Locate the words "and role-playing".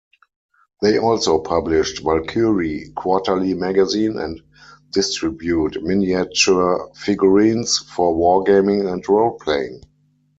8.91-9.83